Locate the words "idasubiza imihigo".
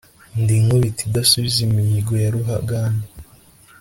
1.09-2.13